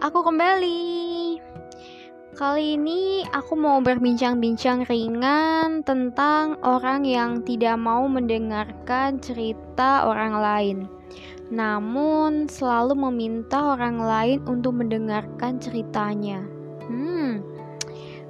aku 0.00 0.24
kembali. 0.24 1.36
Kali 2.32 2.80
ini 2.80 3.20
aku 3.36 3.52
mau 3.52 3.84
berbincang-bincang 3.84 4.88
ringan 4.88 5.84
tentang 5.84 6.56
orang 6.64 7.04
yang 7.04 7.44
tidak 7.44 7.76
mau 7.76 8.08
mendengarkan 8.08 9.20
cerita 9.20 10.08
orang 10.08 10.34
lain, 10.40 10.78
namun 11.52 12.48
selalu 12.48 12.96
meminta 12.96 13.76
orang 13.76 14.00
lain 14.00 14.38
untuk 14.48 14.80
mendengarkan 14.80 15.60
ceritanya. 15.60 16.40
Hmm, 16.88 17.44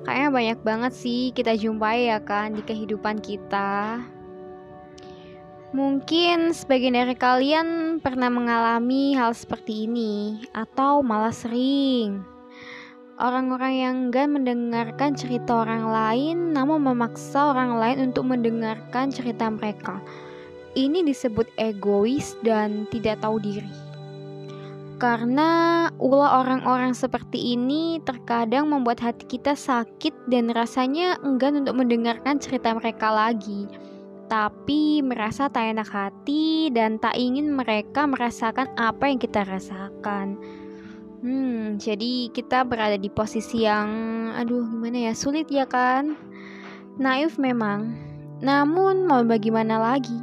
kayaknya 0.02 0.30
banyak 0.34 0.58
banget 0.66 0.92
sih 0.98 1.30
kita 1.30 1.54
jumpai 1.54 2.10
ya 2.10 2.18
kan 2.18 2.58
di 2.58 2.66
kehidupan 2.66 3.22
kita. 3.22 4.02
Mungkin 5.70 6.50
sebagian 6.50 6.98
dari 6.98 7.14
kalian 7.14 8.02
pernah 8.02 8.26
mengalami 8.26 9.14
hal 9.14 9.30
seperti 9.30 9.86
ini, 9.86 10.42
atau 10.50 10.98
malah 10.98 11.30
sering. 11.30 12.26
Orang-orang 13.22 13.74
yang 13.78 13.94
enggan 14.10 14.34
mendengarkan 14.34 15.14
cerita 15.14 15.62
orang 15.62 15.86
lain, 15.86 16.58
namun 16.58 16.82
memaksa 16.82 17.54
orang 17.54 17.78
lain 17.78 18.10
untuk 18.10 18.26
mendengarkan 18.26 19.14
cerita 19.14 19.46
mereka. 19.46 20.02
Ini 20.74 21.06
disebut 21.06 21.46
egois 21.54 22.34
dan 22.42 22.90
tidak 22.90 23.22
tahu 23.22 23.38
diri. 23.38 23.70
Karena 24.98 25.86
ulah 26.02 26.42
orang-orang 26.42 26.98
seperti 26.98 27.54
ini 27.54 28.02
terkadang 28.02 28.74
membuat 28.74 28.98
hati 29.06 29.22
kita 29.38 29.54
sakit 29.54 30.26
dan 30.26 30.50
rasanya 30.50 31.14
enggan 31.22 31.62
untuk 31.62 31.78
mendengarkan 31.78 32.42
cerita 32.42 32.74
mereka 32.74 33.06
lagi 33.14 33.70
tapi 34.30 35.02
merasa 35.02 35.50
tak 35.50 35.74
enak 35.74 35.90
hati 35.90 36.70
dan 36.70 37.02
tak 37.02 37.18
ingin 37.18 37.50
mereka 37.50 38.06
merasakan 38.06 38.70
apa 38.78 39.10
yang 39.10 39.18
kita 39.18 39.42
rasakan. 39.42 40.38
Hmm, 41.20 41.76
jadi 41.82 42.30
kita 42.30 42.62
berada 42.62 42.94
di 42.94 43.10
posisi 43.10 43.66
yang, 43.66 43.90
aduh, 44.38 44.64
gimana 44.70 45.10
ya, 45.10 45.12
sulit 45.18 45.50
ya 45.50 45.66
kan? 45.66 46.14
Naif 46.96 47.36
memang, 47.42 47.92
namun 48.38 49.04
mau 49.04 49.20
bagaimana 49.26 49.82
lagi? 49.82 50.16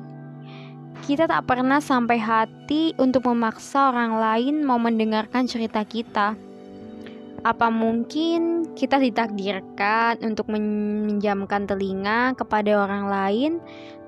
Kita 1.03 1.28
tak 1.28 1.46
pernah 1.46 1.84
sampai 1.84 2.18
hati 2.18 2.96
untuk 2.98 3.28
memaksa 3.28 3.92
orang 3.92 4.18
lain 4.18 4.64
mau 4.64 4.80
mendengarkan 4.81 5.46
cerita 5.46 5.84
kita. 5.84 6.47
Apa 7.48 7.72
mungkin 7.72 8.76
kita 8.76 9.00
ditakdirkan 9.00 10.20
untuk 10.20 10.52
menjamkan 10.52 11.64
telinga 11.64 12.36
kepada 12.36 12.84
orang 12.84 13.08
lain 13.08 13.52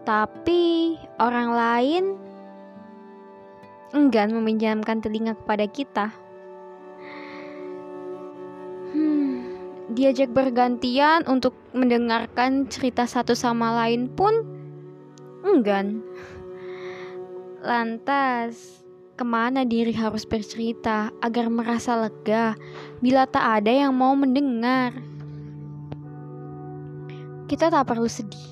tapi 0.04 0.96
orang 1.24 1.50
lain 1.56 2.04
enggan 3.96 4.36
meminjamkan 4.36 5.00
telinga 5.00 5.40
kepada 5.40 5.66
kita. 5.72 6.08
Hmm, 8.90 9.56
diajak 9.94 10.34
bergantian 10.34 11.24
untuk 11.30 11.54
mendengarkan 11.72 12.68
cerita 12.68 13.06
satu 13.06 13.38
sama 13.38 13.86
lain 13.86 14.10
pun 14.12 14.34
enggan. 15.46 16.02
Lantas, 17.60 18.84
ke 19.20 19.28
mana 19.28 19.68
diri 19.68 19.92
harus 19.92 20.24
bercerita 20.24 21.12
agar 21.20 21.52
merasa 21.52 22.08
lega 22.08 22.56
bila 23.04 23.28
tak 23.28 23.60
ada 23.60 23.68
yang 23.68 23.92
mau 23.92 24.16
mendengar? 24.16 24.96
Kita 27.52 27.68
tak 27.68 27.84
perlu 27.84 28.08
sedih 28.08 28.48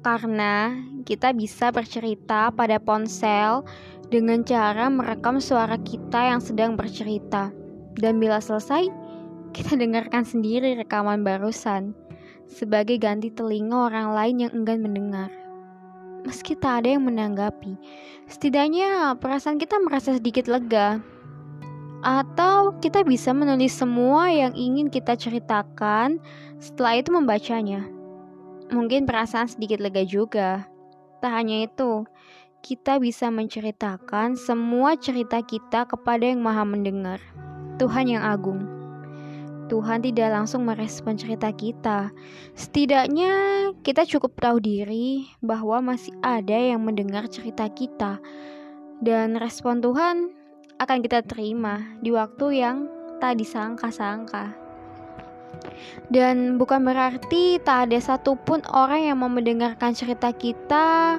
karena 0.00 0.72
kita 1.04 1.36
bisa 1.36 1.68
bercerita 1.68 2.48
pada 2.48 2.80
ponsel 2.80 3.68
dengan 4.08 4.40
cara 4.48 4.88
merekam 4.88 5.44
suara 5.44 5.76
kita 5.76 6.32
yang 6.32 6.40
sedang 6.40 6.72
bercerita. 6.72 7.52
Dan 8.00 8.16
bila 8.16 8.40
selesai, 8.40 8.88
kita 9.52 9.76
dengarkan 9.76 10.24
sendiri 10.24 10.72
rekaman 10.80 11.20
barusan 11.20 11.92
sebagai 12.48 12.96
ganti 12.96 13.28
telinga 13.28 13.92
orang 13.92 14.08
lain 14.16 14.48
yang 14.48 14.52
enggan 14.56 14.80
mendengar. 14.80 15.28
Meski 16.26 16.58
tak 16.58 16.84
ada 16.84 16.98
yang 16.98 17.06
menanggapi, 17.06 17.78
setidaknya 18.26 19.14
perasaan 19.18 19.58
kita 19.58 19.78
merasa 19.82 20.14
sedikit 20.16 20.50
lega. 20.50 20.98
Atau 21.98 22.78
kita 22.78 23.02
bisa 23.02 23.34
menulis 23.34 23.74
semua 23.74 24.30
yang 24.30 24.54
ingin 24.54 24.86
kita 24.86 25.18
ceritakan 25.18 26.22
setelah 26.62 27.02
itu 27.02 27.10
membacanya. 27.10 27.82
Mungkin 28.70 29.02
perasaan 29.08 29.50
sedikit 29.50 29.82
lega 29.82 30.06
juga. 30.06 30.70
Tak 31.18 31.32
hanya 31.34 31.66
itu, 31.66 32.06
kita 32.62 33.02
bisa 33.02 33.30
menceritakan 33.34 34.38
semua 34.38 34.94
cerita 34.94 35.42
kita 35.42 35.90
kepada 35.90 36.22
yang 36.22 36.38
Maha 36.38 36.62
Mendengar, 36.62 37.18
Tuhan 37.82 38.14
yang 38.14 38.22
Agung. 38.22 38.77
Tuhan 39.68 40.00
tidak 40.00 40.32
langsung 40.32 40.64
merespon 40.64 41.14
cerita 41.14 41.52
kita. 41.52 42.10
Setidaknya 42.56 43.32
kita 43.84 44.08
cukup 44.08 44.34
tahu 44.40 44.58
diri 44.58 45.28
bahwa 45.44 45.92
masih 45.94 46.16
ada 46.24 46.56
yang 46.56 46.82
mendengar 46.82 47.28
cerita 47.28 47.68
kita. 47.68 48.18
Dan 48.98 49.38
respon 49.38 49.84
Tuhan 49.84 50.32
akan 50.80 50.98
kita 51.04 51.22
terima 51.22 51.84
di 52.02 52.10
waktu 52.10 52.64
yang 52.64 52.88
tak 53.22 53.38
disangka-sangka. 53.38 54.56
Dan 56.08 56.56
bukan 56.56 56.82
berarti 56.82 57.60
tak 57.62 57.90
ada 57.90 57.98
satupun 58.00 58.64
orang 58.72 59.12
yang 59.12 59.16
mau 59.20 59.30
mendengarkan 59.30 59.92
cerita 59.92 60.32
kita. 60.32 61.18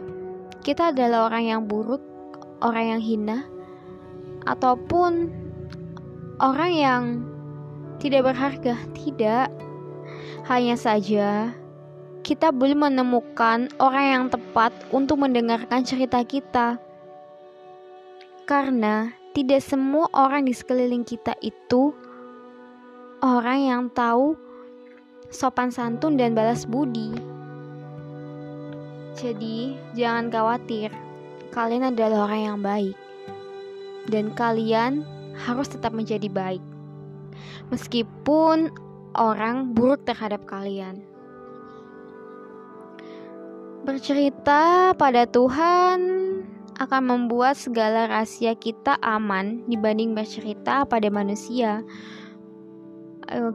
Kita 0.59 0.91
adalah 0.91 1.31
orang 1.31 1.43
yang 1.47 1.61
buruk, 1.69 2.01
orang 2.59 2.97
yang 2.97 3.01
hina, 3.01 3.37
ataupun 4.47 5.31
orang 6.39 6.71
yang 6.71 7.03
tidak 7.99 8.31
berharga. 8.31 8.75
Tidak, 8.95 9.47
hanya 10.47 10.75
saja 10.79 11.53
kita 12.19 12.51
belum 12.51 12.91
menemukan 12.91 13.71
orang 13.79 14.05
yang 14.05 14.25
tepat 14.27 14.75
untuk 14.91 15.23
mendengarkan 15.23 15.81
cerita 15.87 16.19
kita, 16.21 16.77
karena 18.43 19.15
tidak 19.33 19.63
semua 19.63 20.09
orang 20.11 20.45
di 20.45 20.53
sekeliling 20.53 21.07
kita 21.07 21.33
itu 21.39 21.95
orang 23.23 23.59
yang 23.61 23.83
tahu 23.89 24.35
sopan 25.31 25.71
santun 25.73 26.19
dan 26.19 26.35
balas 26.35 26.67
budi. 26.67 27.13
Jadi, 29.17 29.75
jangan 29.97 30.31
khawatir, 30.31 30.93
kalian 31.51 31.91
adalah 31.91 32.29
orang 32.29 32.41
yang 32.41 32.59
baik, 32.61 32.97
dan 34.07 34.31
kalian 34.37 35.01
harus 35.33 35.71
tetap 35.71 35.91
menjadi 35.97 36.29
baik, 36.29 36.63
meskipun 37.73 38.73
orang 39.17 39.73
buruk 39.73 40.05
terhadap 40.05 40.45
kalian. 40.45 41.01
Bercerita 43.83 44.93
pada 44.93 45.25
Tuhan 45.25 45.99
akan 46.79 47.01
membuat 47.03 47.59
segala 47.59 48.07
rahasia 48.07 48.55
kita 48.55 48.95
aman 49.03 49.67
dibanding 49.67 50.15
bercerita 50.15 50.87
pada 50.87 51.07
manusia 51.11 51.83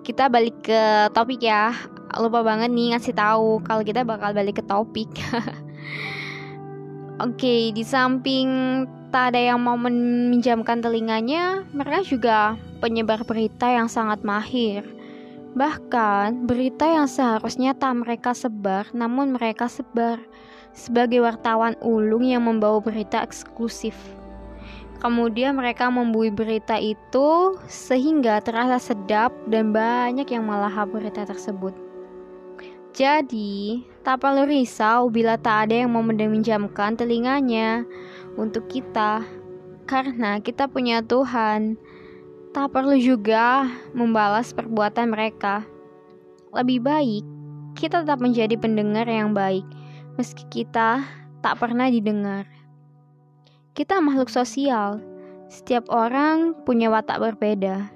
kita 0.02 0.30
balik 0.30 0.54
ke 0.62 1.10
topik 1.10 1.42
ya. 1.42 1.74
Lupa 2.14 2.46
banget 2.46 2.70
nih 2.70 2.94
ngasih 2.94 3.14
tahu 3.14 3.58
kalau 3.66 3.82
kita 3.82 4.06
bakal 4.06 4.30
balik 4.30 4.62
ke 4.62 4.64
topik. 4.64 5.10
Oke, 7.22 7.46
okay, 7.46 7.62
di 7.70 7.86
samping 7.86 8.50
tak 9.14 9.30
ada 9.30 9.54
yang 9.54 9.62
mau 9.62 9.78
meminjamkan 9.78 10.82
telinganya, 10.82 11.62
mereka 11.70 12.02
juga 12.02 12.38
penyebar 12.82 13.22
berita 13.22 13.70
yang 13.70 13.86
sangat 13.86 14.26
mahir. 14.26 14.82
Bahkan, 15.54 16.50
berita 16.50 16.82
yang 16.90 17.06
seharusnya 17.06 17.78
tak 17.78 18.02
mereka 18.02 18.34
sebar, 18.34 18.90
namun 18.90 19.38
mereka 19.38 19.70
sebar 19.70 20.18
sebagai 20.74 21.22
wartawan 21.22 21.78
ulung 21.86 22.26
yang 22.26 22.50
membawa 22.50 22.82
berita 22.82 23.22
eksklusif. 23.22 23.94
Kemudian 24.98 25.54
mereka 25.54 25.94
membui 25.94 26.34
berita 26.34 26.82
itu 26.82 27.54
sehingga 27.70 28.42
terasa 28.42 28.82
sedap 28.82 29.30
dan 29.46 29.70
banyak 29.70 30.26
yang 30.34 30.50
melahap 30.50 30.90
berita 30.90 31.22
tersebut. 31.22 31.83
Jadi, 32.94 33.82
tak 34.06 34.22
perlu 34.22 34.46
risau 34.46 35.10
bila 35.10 35.34
tak 35.34 35.66
ada 35.66 35.82
yang 35.82 35.90
mau 35.90 36.06
meminjamkan 36.06 36.94
telinganya 36.94 37.82
untuk 38.38 38.70
kita, 38.70 39.26
karena 39.82 40.38
kita 40.38 40.70
punya 40.70 41.02
Tuhan. 41.02 41.74
Tak 42.54 42.70
perlu 42.70 42.94
juga 42.94 43.66
membalas 43.98 44.54
perbuatan 44.54 45.10
mereka. 45.10 45.66
Lebih 46.54 46.86
baik 46.86 47.24
kita 47.74 48.06
tetap 48.06 48.22
menjadi 48.22 48.54
pendengar 48.54 49.10
yang 49.10 49.34
baik, 49.34 49.66
meski 50.14 50.46
kita 50.46 51.02
tak 51.42 51.54
pernah 51.58 51.90
didengar. 51.90 52.46
Kita 53.74 53.98
makhluk 53.98 54.30
sosial. 54.30 55.02
Setiap 55.50 55.90
orang 55.90 56.54
punya 56.62 56.94
watak 56.94 57.18
berbeda. 57.18 57.90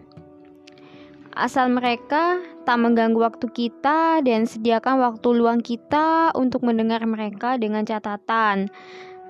Asal 1.39 1.71
mereka 1.71 2.43
tak 2.69 2.85
mengganggu 2.85 3.17
waktu 3.17 3.49
kita 3.49 4.21
dan 4.21 4.45
sediakan 4.45 5.01
waktu 5.01 5.29
luang 5.33 5.65
kita 5.65 6.37
untuk 6.37 6.61
mendengar 6.61 7.01
mereka 7.09 7.57
dengan 7.57 7.89
catatan. 7.89 8.69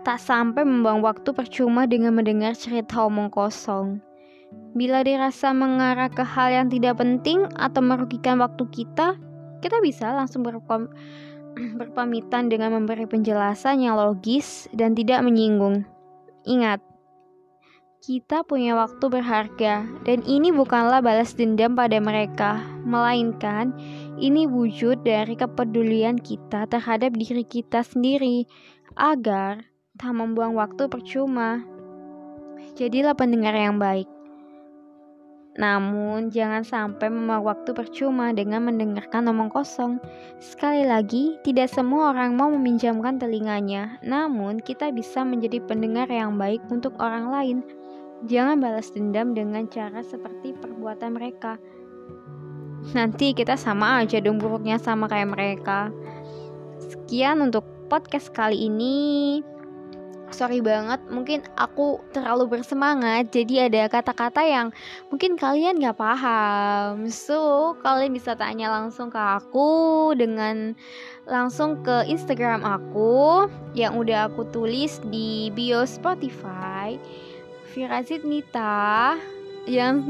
Tak 0.02 0.18
sampai 0.18 0.66
membuang 0.66 1.06
waktu 1.06 1.30
percuma 1.30 1.86
dengan 1.86 2.18
mendengar 2.18 2.58
cerita 2.58 3.06
omong 3.06 3.30
kosong. 3.30 4.02
Bila 4.74 5.06
dirasa 5.06 5.54
mengarah 5.54 6.10
ke 6.10 6.26
hal 6.26 6.50
yang 6.50 6.66
tidak 6.66 6.98
penting 6.98 7.46
atau 7.54 7.78
merugikan 7.78 8.42
waktu 8.42 8.66
kita, 8.74 9.14
kita 9.62 9.76
bisa 9.86 10.10
langsung 10.10 10.42
berpam 10.42 10.90
berpamitan 11.78 12.50
dengan 12.50 12.74
memberi 12.74 13.06
penjelasan 13.06 13.86
yang 13.86 13.94
logis 13.94 14.66
dan 14.74 14.98
tidak 14.98 15.22
menyinggung. 15.22 15.86
Ingat, 16.42 16.82
kita 17.98 18.46
punya 18.46 18.78
waktu 18.78 19.10
berharga, 19.10 19.82
dan 20.06 20.22
ini 20.22 20.54
bukanlah 20.54 21.02
balas 21.02 21.34
dendam 21.34 21.74
pada 21.74 21.98
mereka, 21.98 22.62
melainkan 22.86 23.74
ini 24.22 24.46
wujud 24.46 25.02
dari 25.02 25.34
kepedulian 25.34 26.18
kita 26.18 26.70
terhadap 26.70 27.14
diri 27.18 27.42
kita 27.42 27.82
sendiri, 27.82 28.46
agar 28.94 29.66
tak 29.98 30.14
membuang 30.14 30.54
waktu 30.54 30.86
percuma. 30.86 31.62
Jadilah 32.78 33.18
pendengar 33.18 33.54
yang 33.58 33.82
baik. 33.82 34.06
Namun, 35.58 36.30
jangan 36.30 36.62
sampai 36.62 37.10
membuang 37.10 37.42
waktu 37.42 37.74
percuma 37.74 38.30
dengan 38.30 38.62
mendengarkan 38.70 39.26
omong 39.26 39.50
kosong. 39.50 39.98
Sekali 40.38 40.86
lagi, 40.86 41.34
tidak 41.42 41.66
semua 41.74 42.14
orang 42.14 42.38
mau 42.38 42.46
meminjamkan 42.46 43.18
telinganya, 43.18 43.98
namun 44.06 44.62
kita 44.62 44.94
bisa 44.94 45.26
menjadi 45.26 45.58
pendengar 45.66 46.06
yang 46.06 46.38
baik 46.38 46.62
untuk 46.70 46.94
orang 47.02 47.34
lain. 47.34 47.58
Jangan 48.26 48.58
balas 48.58 48.90
dendam 48.90 49.30
dengan 49.30 49.70
cara 49.70 50.02
seperti 50.02 50.50
perbuatan 50.58 51.14
mereka. 51.14 51.54
Nanti 52.90 53.30
kita 53.30 53.54
sama 53.54 54.02
aja 54.02 54.18
dong 54.18 54.42
buruknya 54.42 54.80
sama 54.80 55.06
kayak 55.06 55.30
mereka. 55.30 55.94
Sekian 56.82 57.38
untuk 57.44 57.62
podcast 57.86 58.34
kali 58.34 58.66
ini. 58.66 59.38
Sorry 60.28 60.60
banget, 60.60 61.00
mungkin 61.08 61.40
aku 61.56 62.04
terlalu 62.12 62.60
bersemangat, 62.60 63.32
jadi 63.32 63.72
ada 63.72 63.88
kata-kata 63.88 64.44
yang 64.44 64.68
mungkin 65.08 65.40
kalian 65.40 65.80
gak 65.80 65.96
paham. 65.96 67.08
So, 67.08 67.72
kalian 67.80 68.12
bisa 68.12 68.36
tanya 68.36 68.68
langsung 68.68 69.08
ke 69.08 69.16
aku 69.16 70.12
dengan 70.20 70.76
langsung 71.24 71.80
ke 71.80 72.04
Instagram 72.12 72.60
aku 72.60 73.48
yang 73.72 73.96
udah 73.96 74.28
aku 74.28 74.44
tulis 74.52 75.00
di 75.08 75.48
bio 75.56 75.88
Spotify. 75.88 77.00
Firazit 77.72 78.24
Nita. 78.24 79.16
Yang 79.68 80.00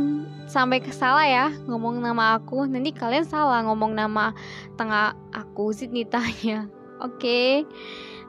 sampai 0.46 0.78
ke 0.78 0.94
salah 0.94 1.26
ya 1.26 1.50
ngomong 1.66 1.98
nama 1.98 2.38
aku. 2.38 2.64
Nanti 2.70 2.94
kalian 2.94 3.26
salah 3.26 3.66
ngomong 3.66 3.98
nama 3.98 4.30
tengah 4.78 5.18
aku 5.34 5.74
Zidnitanya 5.74 6.70
oke. 7.06 7.18
Okay? 7.18 7.66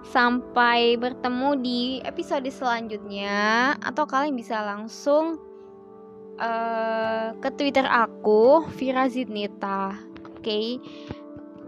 sampai 0.10 0.98
bertemu 0.98 1.50
di 1.62 1.82
episode 2.02 2.50
selanjutnya. 2.50 3.78
Atau 3.84 4.10
kalian 4.10 4.34
bisa 4.34 4.62
langsung 4.66 5.38
uh, 6.42 7.36
ke 7.38 7.50
Twitter 7.54 7.86
aku 7.86 8.66
Vira 8.74 9.06
Zidnita 9.06 9.94
oke. 10.26 10.42
okay? 10.42 10.82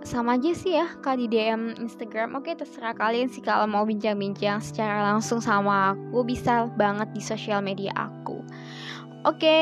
Sama 0.05 0.37
aja 0.37 0.51
sih 0.53 0.77
ya 0.77 0.87
kak 0.99 1.17
di 1.17 1.25
DM 1.31 1.77
Instagram. 1.81 2.37
Oke 2.37 2.53
terserah 2.53 2.93
kalian 2.93 3.29
sih 3.29 3.43
kalau 3.43 3.65
mau 3.65 3.83
bincang-bincang 3.87 4.59
secara 4.59 5.01
langsung 5.01 5.39
sama 5.39 5.93
aku 5.93 6.25
bisa 6.25 6.69
banget 6.73 7.09
di 7.13 7.21
sosial 7.21 7.61
media 7.61 7.93
aku. 7.95 8.41
Oke. 9.25 9.61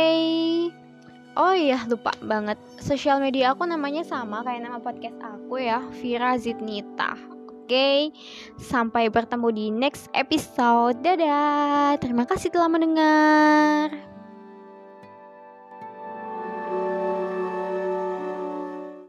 Oh 1.37 1.55
iya 1.55 1.83
lupa 1.87 2.11
banget. 2.23 2.59
Sosial 2.79 3.23
media 3.23 3.53
aku 3.55 3.63
namanya 3.63 4.03
sama 4.03 4.43
kayak 4.43 4.65
nama 4.65 4.79
podcast 4.81 5.19
aku 5.21 5.61
ya 5.61 5.83
Vira 5.99 6.35
Zidnita 6.35 7.39
oke. 7.69 8.09
Sampai 8.57 9.13
bertemu 9.13 9.47
di 9.53 9.65
next 9.69 10.09
episode. 10.17 10.97
Dadah. 11.05 12.01
Terima 12.01 12.25
kasih 12.25 12.49
telah 12.49 12.65
mendengar 12.65 14.08